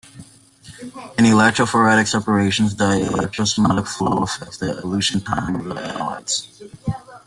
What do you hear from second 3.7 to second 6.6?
flow affects the elution time of the analytes.